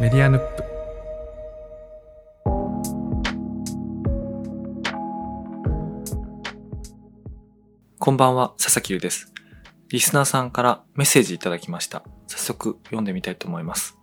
[0.00, 0.64] メディアヌップ
[7.98, 9.32] こんばんは、佐々木優です。
[9.90, 12.02] リスナーさんからメッセージいただきました。
[12.26, 13.98] 早速読んでみたいと思います。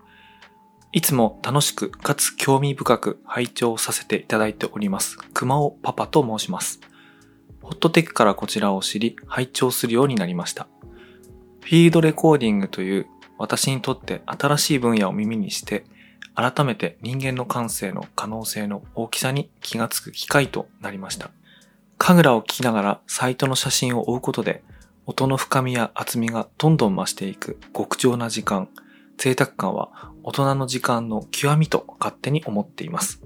[0.92, 5.18] いつも楽しくかつ興味深く拝聴させていただいております。
[5.34, 6.80] 熊尾パパと申します。
[7.62, 10.68] ホットテックからこちらを知り、拝聴するようになりました。
[11.62, 13.08] フィールドレコーディングという
[13.40, 15.86] 私にとって新しい分野を耳にして、
[16.36, 21.32] 改めて人間の感性の可能性の大きさに気がつく機会となりました。
[21.98, 24.62] 神楽を聞きながらサイトの写真を追うことで、
[25.06, 28.70] 音の深みや厚みがどんどん増していく極上な時間、
[29.18, 33.22] 贅沢感は大人の時間の極みと勝手に思っています。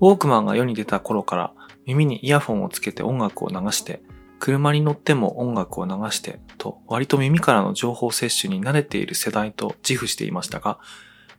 [0.00, 1.52] ウォークマンが世に出た頃から
[1.86, 4.02] 耳にイヤフォンをつけて音楽を流して、
[4.38, 10.78] 車に乗っても音楽を流してと割と耳からの情報摂取に慣れている世代と自負していましたが、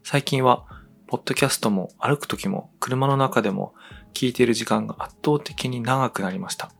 [0.04, 0.66] 最近は
[1.08, 3.74] ポッドキャストも歩く時も車の中でも
[4.14, 6.72] 聞いている時間が圧倒的に長くなりました。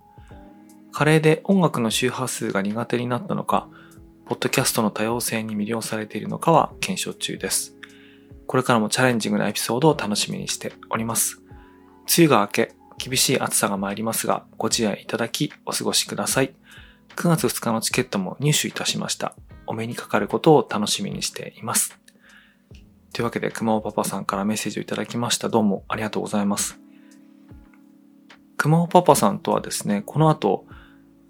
[0.92, 3.70] 加齢で音楽の周波数が苦手になったのか、
[4.26, 7.76] ポッドキャストの多様性に魅了されているのかは検証中です。
[8.48, 11.42] これからもチャレンジングなエピソードを楽しみにしております。
[12.18, 16.54] 梅雨が明け、厳しい暑さが参りますが、ご自愛いただきお過ごしください。
[17.16, 19.36] 9月2日のチケットも入手いたしました。
[19.66, 21.98] お目にかかることを楽しみにしています。
[23.14, 25.50] というわけで、熊尾パパさんからメッセージをいただきました。
[25.50, 26.80] どうもありがとうございます。
[28.58, 30.66] 熊尾パパさんとはですね、この後、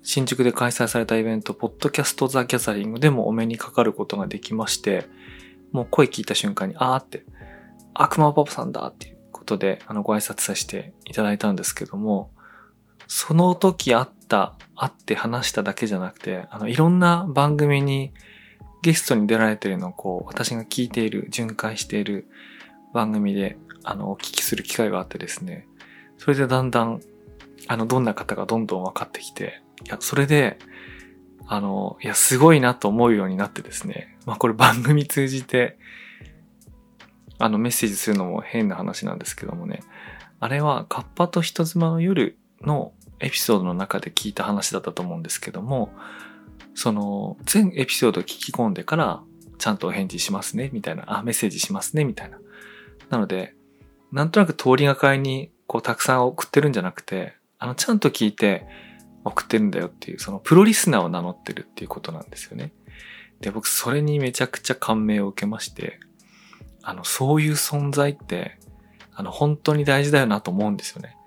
[0.04, 5.08] 新宿で開催されたイベント、ポッドキャストザ・ギャザリングでもお目にかかることができまして、
[5.74, 7.26] もう声聞いた瞬間に、あーって、
[7.94, 9.17] あ、熊尾パパさんだっていう
[9.48, 12.30] ことで、あの、ご挨拶させていただいたんですけども、
[13.08, 18.12] その時会った、会って話しただけじゃなくて、あの、いろんな番組に
[18.82, 22.28] ゲストに出られてるのをこう、私が聞いている、巡回している
[22.94, 25.66] 番組で、あの、お聞きする機会があってですね、
[26.18, 27.00] それでだんだん、
[27.68, 30.60] あの、どんな方がどんどん分かってきて、いや、それで、
[31.46, 35.78] あの、いや、すごいなと思うようになってですね、まあこれ番組通じて、
[37.40, 39.82] あの、メッセージするのも変な話なんですけどもね、
[40.40, 45.92] あれは、カッパと人妻の夜のエピソードの中で聞いた話だったと思うんですけども、
[46.76, 49.24] その、全エピソード聞き込んでから、
[49.58, 52.40] ちゃんとお返事しますね、みたいな、あ、メッセージしますね、みたいな。
[53.10, 53.56] なので、
[54.12, 58.68] なんとなく通りがかりに、こう、たくさん送ってるんじゃなくて、あの、ちゃんと聞いて
[59.24, 62.74] 送ってるんだよっていう、その、プロリスナーを名乗ってるっていうことなんですよね。
[63.42, 66.00] で、僕、それにめちゃくちゃ感銘を受けまして、
[66.88, 68.58] あの、そういう存在って、
[69.14, 71.18] あの、本当に大事だよなと思うんですよね。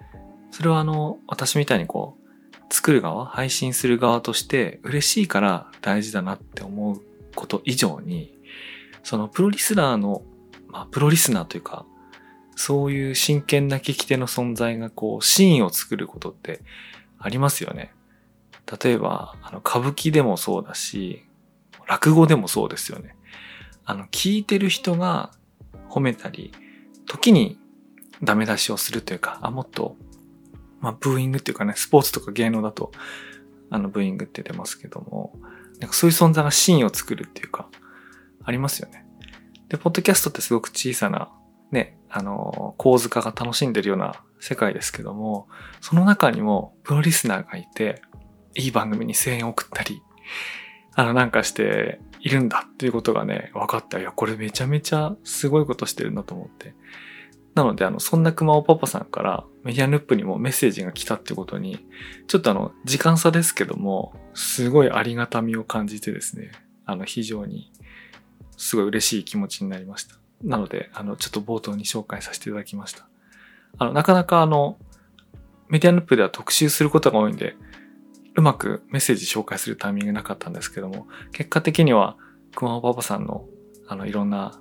[0.51, 7.03] それはあの、私みたいにこう、作る側、配信する側として嬉しいから大事だなって思う
[7.35, 8.39] こと以上に、
[9.03, 10.23] そのプロリスナーの、
[10.69, 11.85] まあ、プロリスナーというか、
[12.57, 16.63] そういう真剣な聞き手の存在がこう、シーンを作ることって
[17.19, 17.93] ありますよね。
[18.83, 21.27] 例えば、あの、歌舞伎でもそうだし、
[21.87, 23.15] 落語でもそうですよね。
[23.85, 25.33] あの、聞いてる人が
[25.91, 26.53] 褒めたり、
[27.07, 27.59] 時に
[28.23, 29.97] ダメ出しをするというか、あ、もっと、
[30.81, 32.93] まあ、ブーイングっていうかね、スポーツとか芸能だと、
[33.71, 35.39] あの、ブーイングって出ますけども、
[35.81, 37.69] なんかそういう存在がシーンを作るっていうか、
[38.45, 39.07] ありますよね。
[39.69, 41.31] で、ポッドキャストってすごく小さな、
[41.71, 45.49] ね、あの、構図化が楽しんでるような世界ですけども、
[45.81, 48.03] その中にもプロリスナーがいて、
[48.55, 50.03] いい番組に声援を送ったり、
[50.95, 53.99] あの、なんかしているんだっていうことがね、分かった。
[53.99, 56.75] いや、これめちゃめちゃすごいことしてるなと思って。
[57.55, 61.87] なので、あの、そんな熊尾パパさんからメディアヌップにもメッセージが来たってことに、
[62.29, 66.53] ちょっとあの、時間差ですけども、すごいありがたみを感じてですね、
[66.87, 67.73] あの、非常に、
[68.57, 70.17] すごい嬉しい気持ちになりました。
[70.45, 73.09] なので、あの、ちょっと冒頭に紹介させていただきました。
[73.79, 74.79] あの、なかなかあの、
[75.69, 77.57] メディアヌップでは特集することが多いんで、
[78.41, 82.17] うまくメッセージ紹介するタイミングなかったんですけども、結果的には、
[82.55, 83.45] 熊尾パパさんの、
[83.87, 84.59] あの、いろんな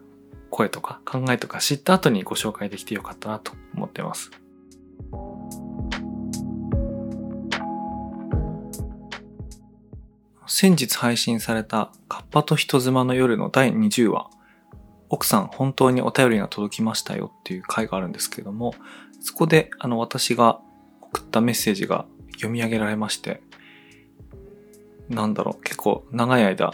[0.50, 4.31] 声とか考えとか知った後にご紹介できてよかったなと思ってます。
[10.46, 14.29] 先日配信されたカッパと人妻の夜の第20話、
[15.08, 18.73] 奥さん本当にお便りが届きましたよっていう回があるんですけども、
[19.22, 20.59] そこであの私が
[21.02, 23.41] 送ったメッセージが読み上げられまして、
[25.09, 26.73] なんだろう、結構長い間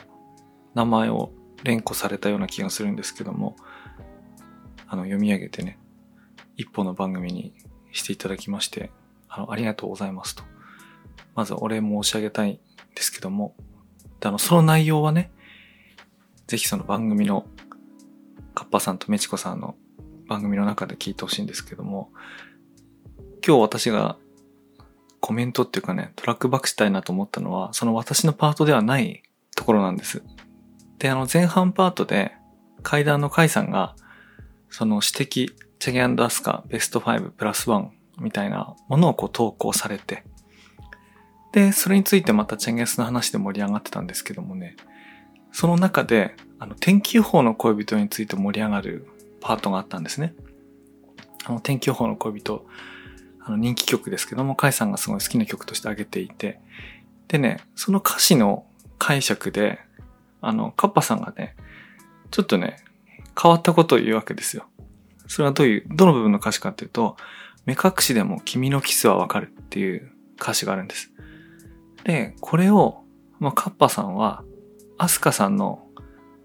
[0.73, 1.31] 名前を
[1.63, 3.55] 連呼されたような気がするんですけども、
[4.87, 5.79] あの読み上げてね、
[6.57, 7.53] 一本の番組に
[7.91, 8.91] していただきまして、
[9.29, 10.43] あの、ありがとうございますと。
[11.33, 12.59] まずお礼申し上げたいん
[12.93, 13.55] ですけども、
[14.21, 15.31] あの、その内容はね、
[16.47, 17.45] ぜひその番組の
[18.53, 19.75] カッパさんとメチコさんの
[20.27, 22.11] 番組の中で聞いてほしいんですけども、
[23.45, 24.17] 今日私が
[25.25, 29.23] コメントっていうかね、トラックバックしたいなと思ったのは、その私のパートではない
[29.55, 30.21] ところなんです。
[30.99, 32.33] で、あの前半パートで
[32.83, 33.95] 階段のカイさんが、
[34.69, 37.87] その指摘、チェゲアスカベスト5プラス1
[38.19, 40.25] みたいなものをこう投稿されて、
[41.53, 44.75] で、それについてまたチェンゲスの話で盛り上がってたんですけどもね、
[45.51, 49.07] その中で、あの、天気予報の恋人について盛り上がる
[49.41, 50.35] パートがあったんですね。
[51.45, 52.67] あの、天気予報の恋人、
[53.45, 56.59] あの、人気曲ですけども、カイさんがすごい好きな曲として挙げていて、
[57.27, 58.65] でね、その歌詞の
[58.97, 59.79] 解釈で、
[60.41, 61.55] あの、カッパさんがね、
[62.31, 62.77] ちょっとね、
[63.41, 64.65] 変わったことを言うわけですよ。
[65.27, 67.17] それはどういう、どの部分の歌詞かっていうと、
[67.65, 71.11] 目隠しでも君のキスはわかるっていう歌詞があるんです。
[72.03, 73.03] で、これを、
[73.39, 74.43] まあ、カッパさんは、
[74.97, 75.85] アスカさんの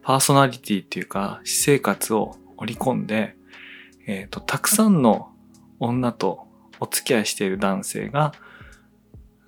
[0.03, 3.37] パーソナリティっていうか、私生活を織り込んで、
[4.07, 5.31] えっ、ー、と、たくさんの
[5.79, 6.49] 女と
[6.81, 8.33] お付き合いしている男性が、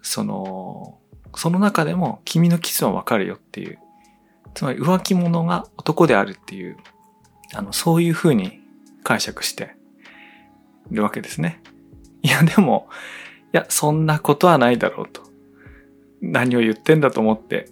[0.02, 0.98] その、
[1.34, 3.78] その中でも君のキスはわかるよっていう、
[4.54, 6.76] つまり浮気者が男であるっていう、
[7.54, 8.60] あの、そういう風に
[9.02, 9.74] 解釈して
[10.90, 11.62] いるわけですね。
[12.22, 12.88] いや、でも、
[13.52, 15.22] いや、そんなことはないだろうと。
[16.20, 17.68] 何を言ってんだと思って、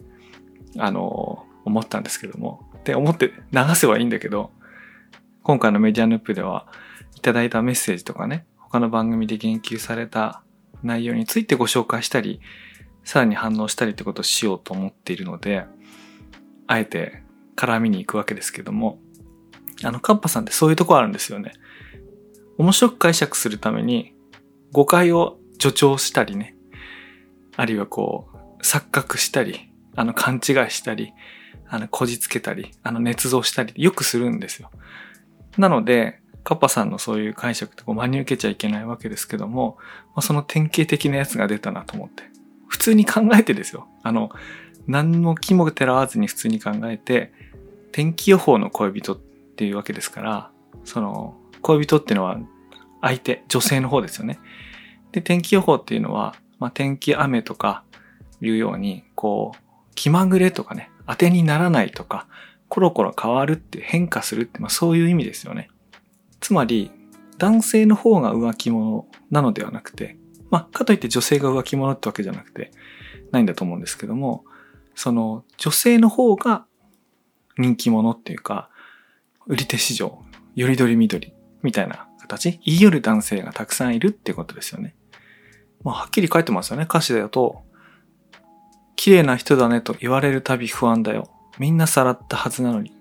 [0.78, 2.68] あの、思ったんですけども。
[2.84, 4.50] で、思って流せばいいんだけど、
[5.42, 6.66] 今回のメディアヌープでは
[7.16, 10.43] いただいたメッセージとかね、他の番組で言及された
[10.82, 12.40] 内容についてご紹介したり、
[13.05, 15.64] さらに反応したりってことをしようと思っているので、
[16.69, 17.22] あえて
[17.56, 19.00] 絡みに行くわけですけども、
[19.82, 21.52] あの、カッパさんってそういうとこあるんですよね。
[22.58, 24.14] 面白く解釈するために
[24.70, 26.55] 誤解を助長したりね。
[27.56, 28.28] あるいはこ
[28.61, 31.12] う、錯覚したり、あの、勘違いしたり、
[31.69, 34.70] あの、こじつけたり、あの、捏造したり、よくするんですよ。
[35.58, 39.76] なので、カッパさんのそういう解釈ってこう真に受けちゃいけないわけですけども、
[40.08, 42.25] まあ、その典型的なやつが出たなと思って。
[42.69, 43.88] 普通に考えてですよ。
[44.02, 44.31] あの、
[44.87, 47.32] 何も気もてらわずに普通に考えて、
[47.92, 50.50] 天気予報の恋人っていうわけですから、
[50.84, 52.38] その、恋人っていうのは
[53.00, 54.38] 相手、女性の方ですよね。
[55.12, 57.82] で、天気予報っていうのは、まあ、天気雨とか
[58.40, 59.58] いうように、こう、
[59.94, 62.26] 気まぐれとかね、当てにならないとか、
[62.69, 65.70] コロコロ変わるって変化するって、まあ、そういう意味ですよね。
[66.40, 66.90] つまり、
[67.38, 70.19] 男性の方が浮気者なのではなくて、
[70.50, 72.70] まあ、かといって女性が浮気者ってわけじゃなくて、
[73.31, 74.44] ないんだと思うんですけども、
[74.94, 76.66] その、女性の方が
[77.56, 78.69] 人気者っていうか、
[79.46, 80.22] 売り手市場、
[80.54, 81.32] よりどりみどり
[81.62, 84.94] みたいな形、言い寄る男性がたくさんいるってことですよね。
[85.82, 86.84] まあ、はっきり書いてますよね。
[86.84, 87.62] 歌詞だと、
[88.96, 91.31] 綺麗な人だねと言われるたび不安だよ。
[91.58, 92.93] みんなさらったはずなのに。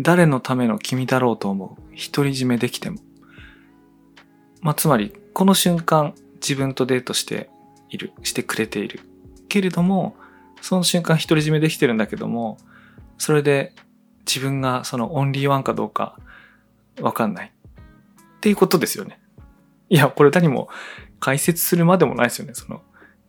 [0.00, 1.96] 誰のための君だろうと思う。
[2.12, 2.98] 独り占めできても。
[4.60, 7.48] まあ、つまり、この瞬間、自分とデートして
[7.90, 9.00] いる、してくれている。
[9.48, 10.16] けれども、
[10.60, 12.58] その瞬間独り占めできてるんだけども、
[13.18, 13.72] それで
[14.26, 16.18] 自分がそのオンリーワンかどうか
[17.00, 17.52] わかんない。
[18.36, 19.20] っていうことですよね。
[19.88, 20.68] いや、これ何も
[21.20, 22.54] 解説するまでもないですよね。
[22.54, 22.82] その、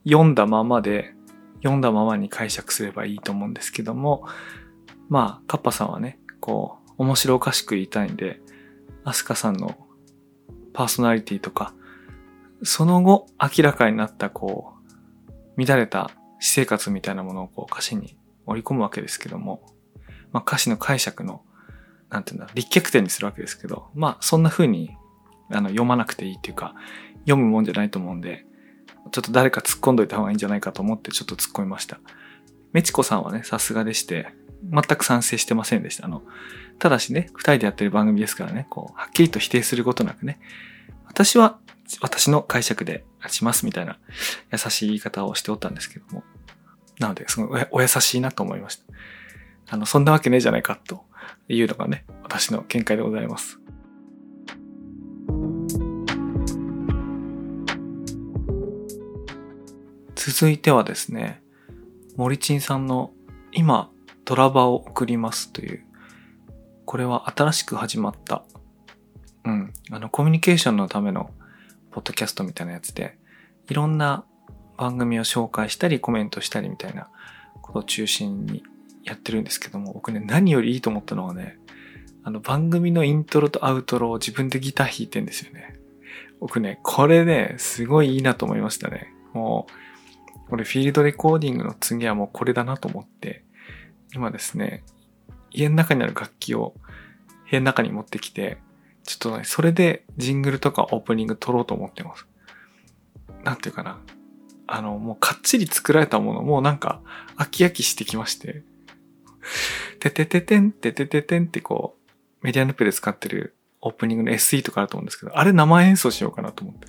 [0.06, 1.14] 読んだままで、
[1.58, 4.28] 読んだままに解釈すればいいと思うんですけども、
[5.10, 8.42] まあ、カッパさんはね、こう、面白おかしく言いたいんで、
[9.04, 9.78] アスカさんの
[10.74, 11.74] パーソナリティとか、
[12.64, 14.74] その後明らかになったこ
[15.58, 19.66] う、乱れた私生活みたいなものをこう歌詞に織り込むわけですけども、
[20.32, 21.42] まあ歌詞の解釈の、
[22.10, 24.96] なんていうんだ、立脚点にするわけですけど、まあそんな風に
[25.50, 26.74] あの、読まなくていいっていうか、
[27.20, 28.46] 読むもんじゃないと思うんで、
[29.12, 32.00] ちょっと誰か突っ込んどいた方がいいんじゃないかと思ってちょっと突っ込みました。
[32.74, 34.34] メチコさんはね、さすがでして、
[34.64, 36.06] 全く賛成してませんでした。
[36.06, 36.24] あの、
[36.80, 40.40] ただしね、二人でやってる番組ですからね、こう、はっきりと否定することなくね、
[41.06, 41.60] 私は、
[42.02, 44.00] 私の解釈でしますみたいな
[44.52, 46.24] 優しい言い方をしておったんですけども。
[47.00, 48.84] なので、すごいお優しいなと思いました。
[49.70, 51.04] あの、そんなわけねえじゃないかと
[51.48, 53.60] いうのがね、私の見解でございます。
[60.16, 61.44] 続いてはですね、
[62.16, 63.12] 森珍さんの
[63.52, 63.92] 今、
[64.26, 65.84] ドラバを送りますという、
[66.86, 68.44] これは新しく始まった、
[69.46, 71.30] うん、あの、コミュニケーションのための
[71.92, 73.18] ポッドキャストみたいなやつで、
[73.70, 74.26] いろんな
[74.78, 77.08] 番組を紹介したりコメントしたりみたいな
[77.62, 78.64] ことを中心に
[79.04, 81.58] やってるんですけども、僕ね、何よりいいと思ったのはね、
[82.24, 85.76] あの番組のイントロとアウトロを自分でギター弾いてんですよね。
[86.40, 89.14] 僕ね、これね、すごいいいなと思いましたね。
[89.34, 89.68] も
[90.48, 93.46] う、これフィールドレコーディングの次はもうこれだなと思って、
[94.16, 94.84] 今ですね、
[95.52, 96.74] 家の中にある楽器を
[97.50, 98.58] 部屋の中に持ってきて、
[99.04, 102.26] ちょっとね、それでジングルとかオープニング撮ろうと思ってます。
[103.44, 104.00] なんていうかな。
[104.68, 107.02] あの、もうかっちり作られたものもうなんか
[107.38, 108.64] 飽き飽きしてきまして、
[110.00, 111.98] ててててん、ててててんってこ
[112.42, 116.88] う、メディアヌプで使ってるオープニングの SE とかあると思うんですけど、あれ生演奏しようかなと思って。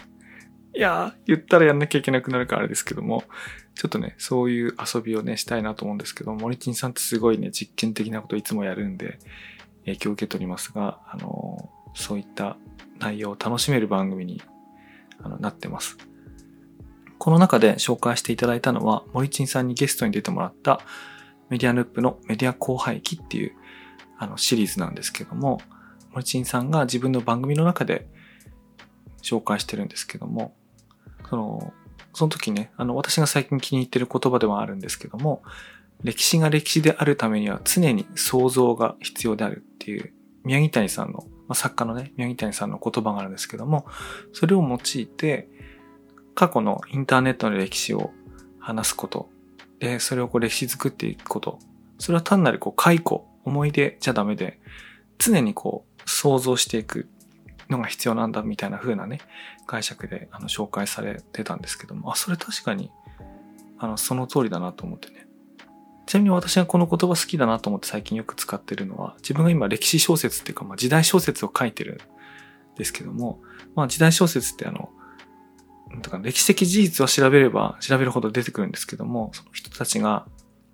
[0.78, 3.24] いやー、言ったらやんなきゃいけなくなるからあれですけども、
[3.76, 9.18] ちょっとね、そういう遊びをね、したいなと思うんですけど、森珍さんってすごいね、実験的なこといつもやるんで、
[9.84, 12.56] 影響を受け取りますが、あの、そういった
[12.98, 14.42] 内容を楽しめる番組に
[15.22, 15.98] あのなってます。
[17.18, 20.80] この中で紹介していただいたのは、森珍さんにゲストに出てもらった
[21.50, 23.52] メディアヌップのメディア後輩機っていう
[24.18, 25.60] あのシリーズなんですけども、
[26.12, 28.08] 森珍さんが自分の番組の中で
[29.22, 30.54] 紹介してるんですけども、
[31.28, 31.72] その、
[32.16, 35.42] その時ね、あの、私が最近気に入ってる言葉ではあるんですけども、
[36.02, 43.84] 歴史が歴史であるためには常に想像が必要であるっていう、宮城谷さんの、まあ、作家のね、宮城谷さんの言葉があるんですけども、
[44.32, 45.50] それを用いて、
[46.34, 48.12] 過去のインターネットの歴史を
[48.58, 49.28] 話すこと、
[49.78, 51.58] で、それをこう歴史作っていくこと、
[51.98, 54.58] それは単なるこう解雇、思い出じゃダメで、
[55.18, 57.10] 常にこう想像していく。
[57.70, 59.20] のが必要なんだみたいな風なね、
[59.66, 62.90] 解釈であの紹介されてたんですけども、あ、それ確かに、
[63.78, 65.26] あの、その通りだなと思ってね。
[66.06, 72.00] ちなみに私がこの言葉好きだなと思って最近よく使ってるのは、自分が今歴史小説っていうか、まあ、時代小説を書いてる
[72.74, 73.40] んですけども、
[73.74, 74.90] まあ時代小説ってあの、
[76.02, 80.26] とか歴史的事実を調べれば調べるほど出てくるんですけども、その人たちが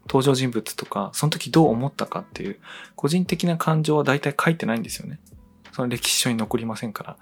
[0.06, 2.58] 登場人物とか、その時どう思ったかっていう、
[2.96, 5.18] 個人的な感情は大体書いてないんですよね。
[5.73, 7.17] その歴史書に残りませんから。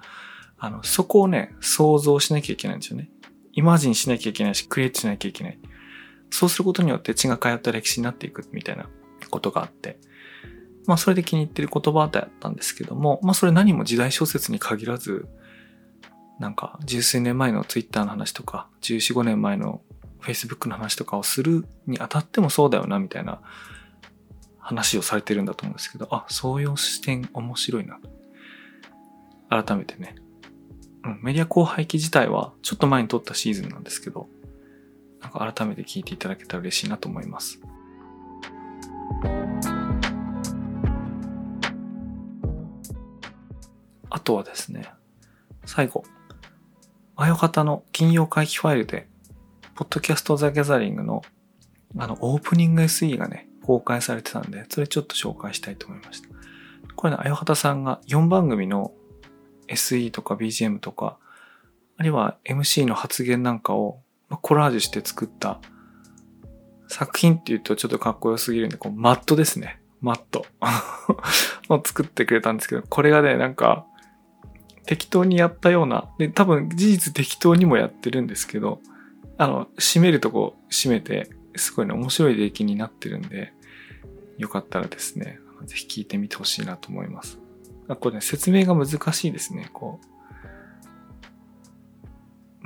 [0.58, 3.10] あの、そこをね、想像しなきゃいけないんですよね。
[3.52, 5.58] イマジンしなきゃいけないし、クリエイトしなきゃいけない。
[6.30, 8.86] そうすることによって血が通った歴史になっていくみたいな
[9.30, 9.98] ことがあって。
[10.86, 15.28] まあそれで気に入ってる言葉だったんですけども、まあそれ何も時代小説に限らず、
[16.38, 19.82] なんか十数年前のツイッターの話とか、14、5年前の
[20.22, 23.40] Facebook の話とかをするにあたってもそうだよな、みたいな
[24.58, 27.98] 話をされてるんだと思うんですけど、あ、そういう視点面白いな。
[29.50, 30.14] 改めてね。
[31.04, 34.28] うん、メディア後輩機自体はちょっと前に撮ったシーズンなんですけど、
[35.20, 37.60] なんか改めて聞いていただけたら嬉しいなと思います。
[44.08, 44.90] あとはですね、
[45.64, 46.04] 最後、
[47.16, 49.08] あよかたの金曜回帰ファイルで、
[49.74, 51.22] ポッドキャストザ・ギャザリングの
[51.96, 56.28] あのオープニング SE がね、公開されてたんで、それちょっと紹介したいと思いました。
[56.94, 58.92] これね、あよはたさんが4番組の
[59.70, 61.16] SE とか BGM とか、
[61.96, 64.00] あるいは MC の発言なんかを
[64.42, 65.60] コラージュして作った
[66.88, 69.80] 作品って言うとちょっとかっこよすぎるんで、こうマットですね。
[70.00, 70.46] マット
[71.68, 73.86] を作ってくれたんですけど、これがね、なんか
[74.86, 78.80] 適当にやったような、で、多分事実適当にもやってるんですけど、
[79.36, 83.52] あの、閉めるとこ閉めて、すごいね、面白い出来になってるんで、
[84.38, 87.38] よかったらですね、ぜひ聞いてみてほしいなと思います。
[87.96, 90.06] これね、説明が難しいですね、こう。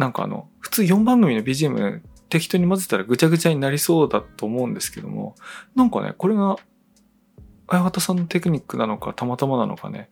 [0.00, 5.36] なんかあの、普通4番組の BGM 適当に混ぜたらぐちゃぐちゃになりそうだと思うんですけども、
[5.74, 6.56] なんかね、これが、
[7.66, 10.10] 綾方さんのテクニックなのか、たまたまなのかね、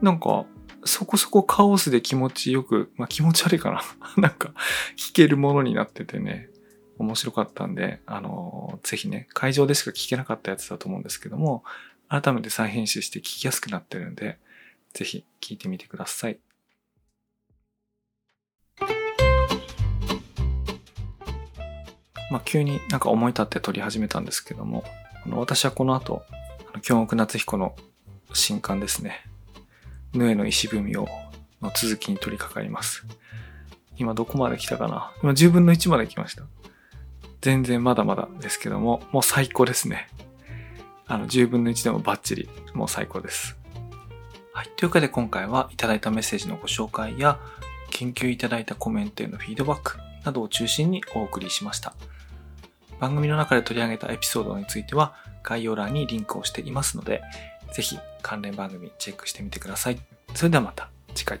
[0.00, 0.46] なんか、
[0.84, 3.82] そこそこカオスで気持ちよく、まあ気持ち悪いかな。
[4.16, 4.54] なんか、弾
[5.12, 6.48] けるものになっててね、
[6.98, 11.64] 面白かったんで、あの、ぜひね、会場でしか聞けなかったやつだと思うんですけども、
[12.08, 14.38] 改めて再編集して聞きやすくなってるんで、
[14.96, 16.38] ぜひ聞いてみてください。
[22.30, 24.84] まあ、急になんか思い立って撮り始めたんですけども、
[25.32, 26.22] 私はこの後、
[26.80, 27.76] 京極夏彦の
[28.32, 29.26] 新刊ですね。
[30.14, 31.06] ヌエの石踏みを
[31.60, 33.04] の続きに取り掛かります。
[33.98, 35.12] 今どこまで来たかな？
[35.22, 36.44] 今10分の1まで来ました。
[37.42, 40.08] 全然まだまだですけども、もう最高ですね。
[41.06, 43.58] あの、10分の1でもバッチリ、もう最高です。
[44.56, 44.70] はい。
[44.74, 47.38] というわけで今回はいただいたメッセージのご紹介や、
[47.90, 51.92] 研究いただいたコメントへのフィードバックなどを中心にお送りしました。
[52.98, 57.20] 番組の中で取り上げたエピソードについては概要欄にリンクをしていますので、
[57.74, 59.98] ぜひ関連番組チェックしてみてください。
[60.34, 61.38] それではまた次回。